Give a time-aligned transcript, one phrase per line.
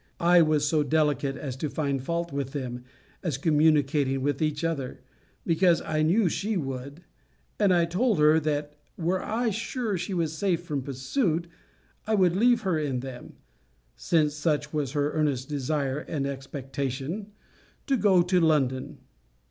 [0.19, 2.83] I was so delicate as to find fault with them,
[3.21, 5.01] as communicating with each other,
[5.45, 7.03] because I knew she would;
[7.59, 11.45] and told her, that were I sure she was safe from pursuit,
[12.07, 13.33] I would leave her in them,
[13.95, 17.27] (since such was her earnest desire and expectation,)
[17.87, 18.97] and go to London.